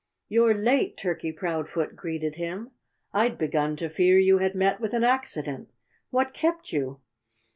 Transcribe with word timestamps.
"You're 0.29 0.55
late," 0.55 0.97
Turkey 0.97 1.31
Proudfoot 1.31 1.95
greeted 1.95 2.33
him. 2.37 2.71
"I'd 3.13 3.37
begun 3.37 3.75
to 3.75 3.87
fear 3.87 4.15
that 4.17 4.23
you 4.23 4.39
had 4.39 4.55
met 4.55 4.79
with 4.79 4.95
an 4.95 5.03
accident. 5.03 5.69
What 6.09 6.33
kept 6.33 6.73
you?" 6.73 7.01